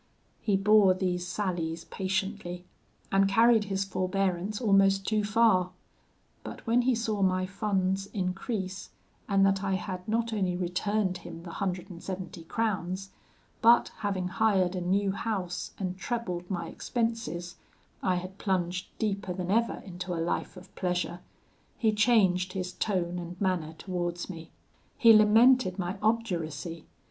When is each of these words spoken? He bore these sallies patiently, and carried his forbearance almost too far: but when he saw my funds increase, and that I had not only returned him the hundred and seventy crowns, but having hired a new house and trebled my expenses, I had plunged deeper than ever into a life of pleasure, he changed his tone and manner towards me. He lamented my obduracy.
He 0.39 0.57
bore 0.57 0.95
these 0.95 1.27
sallies 1.27 1.85
patiently, 1.85 2.65
and 3.11 3.29
carried 3.29 3.65
his 3.65 3.83
forbearance 3.83 4.59
almost 4.59 5.07
too 5.07 5.23
far: 5.23 5.73
but 6.43 6.65
when 6.65 6.81
he 6.81 6.95
saw 6.95 7.21
my 7.21 7.45
funds 7.45 8.07
increase, 8.07 8.89
and 9.29 9.45
that 9.45 9.63
I 9.63 9.75
had 9.75 10.07
not 10.07 10.33
only 10.33 10.57
returned 10.57 11.19
him 11.19 11.43
the 11.43 11.51
hundred 11.51 11.91
and 11.91 12.01
seventy 12.01 12.43
crowns, 12.43 13.11
but 13.61 13.89
having 13.97 14.27
hired 14.27 14.75
a 14.75 14.81
new 14.81 15.11
house 15.11 15.71
and 15.77 15.95
trebled 15.99 16.49
my 16.49 16.67
expenses, 16.67 17.57
I 18.01 18.15
had 18.15 18.39
plunged 18.39 18.87
deeper 18.97 19.33
than 19.35 19.51
ever 19.51 19.83
into 19.85 20.15
a 20.15 20.15
life 20.15 20.57
of 20.57 20.73
pleasure, 20.73 21.19
he 21.77 21.93
changed 21.93 22.53
his 22.53 22.73
tone 22.73 23.19
and 23.19 23.39
manner 23.39 23.73
towards 23.77 24.31
me. 24.31 24.49
He 24.97 25.13
lamented 25.13 25.77
my 25.77 25.99
obduracy. 26.01 26.87